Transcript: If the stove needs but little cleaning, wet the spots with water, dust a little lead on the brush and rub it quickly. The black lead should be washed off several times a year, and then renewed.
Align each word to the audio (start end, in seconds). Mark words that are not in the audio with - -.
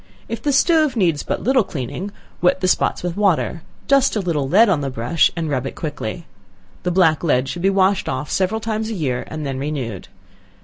If 0.27 0.41
the 0.41 0.51
stove 0.51 0.95
needs 0.95 1.21
but 1.21 1.43
little 1.43 1.63
cleaning, 1.63 2.09
wet 2.41 2.59
the 2.61 2.67
spots 2.67 3.03
with 3.03 3.15
water, 3.15 3.61
dust 3.87 4.15
a 4.15 4.19
little 4.19 4.49
lead 4.49 4.67
on 4.67 4.81
the 4.81 4.89
brush 4.89 5.29
and 5.35 5.47
rub 5.47 5.67
it 5.67 5.75
quickly. 5.75 6.25
The 6.81 6.89
black 6.89 7.23
lead 7.23 7.47
should 7.47 7.61
be 7.61 7.69
washed 7.69 8.09
off 8.09 8.31
several 8.31 8.61
times 8.61 8.89
a 8.89 8.95
year, 8.95 9.25
and 9.27 9.45
then 9.45 9.59
renewed. 9.59 10.07